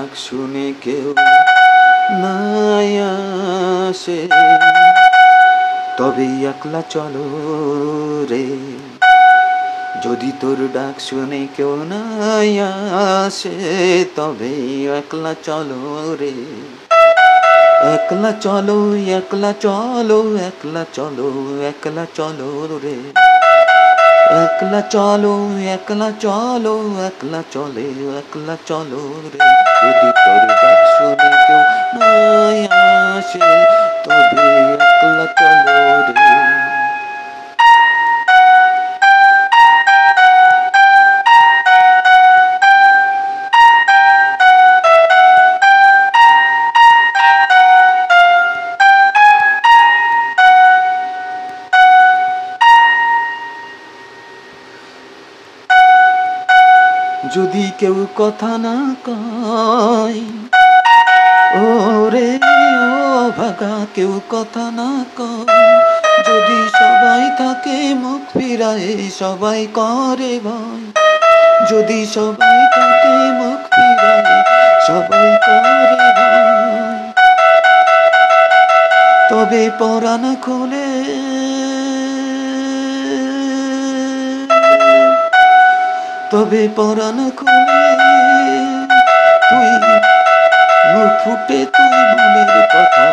[0.00, 1.08] ডাক শুনে কেউ
[2.22, 4.18] নাই আসে।
[5.98, 7.26] তবে একলা চলো
[8.30, 8.46] রে।
[10.04, 13.56] যদি তোর ডাক শুনে কেউ নাই আসে
[14.16, 14.52] তবে
[14.98, 15.82] একলা চলো
[16.20, 16.34] রে।
[17.94, 18.78] একলা চলো
[19.18, 21.28] একলা চলো একলা চলো
[21.68, 22.50] একলা চলো
[22.82, 22.96] রে।
[24.44, 25.34] একলা চলো
[25.74, 26.74] একলা চলো,
[27.06, 27.86] একলা চলে,
[28.18, 29.38] একলা চলো রে।
[29.82, 31.62] যদি তোর ডাক শুনে কেউ
[32.00, 32.58] নাই
[33.16, 33.48] আসে,
[34.04, 35.89] তবে একলা চলো।
[57.36, 60.20] যদি কেউ কথা না কয়
[61.60, 62.38] ও রে
[62.84, 65.48] ও ভাগা, কেউ কথা না কয়।
[66.28, 70.84] যদি সবাই থাকে মুখ ফিরায়, সবাই করে ভয়।
[71.70, 74.42] যদি সবাই থাকে মুখ ফিরায়,
[74.86, 77.12] সবাই করে ভয়।
[79.30, 80.88] তবে পরাণ খুলে
[86.30, 87.82] তবে পরাণ খুলে
[89.50, 89.70] তুই
[91.20, 93.04] ফুটে তুই মনের কথা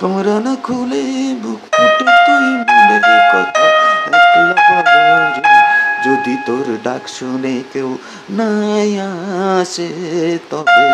[0.00, 1.04] পরাণ খুলে
[1.42, 3.64] বুক ফুটে তুই মনের কথা।
[6.04, 7.90] যদি তোর ডাক শুনে কেউ
[8.38, 8.90] নাই
[9.60, 9.88] আসে
[10.50, 10.86] তবে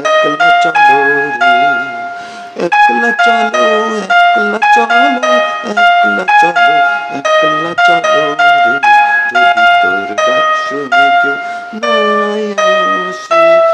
[0.00, 0.98] একলা চলো
[1.40, 1.54] রে
[2.66, 3.66] একলা চলো,
[4.42, 6.74] একলা একলা চলো
[7.18, 8.24] একলা চলো
[8.64, 8.76] রে
[9.30, 11.36] যদি তোর ডাক শুনে কেউ
[11.82, 11.94] না
[13.08, 13.73] আসে।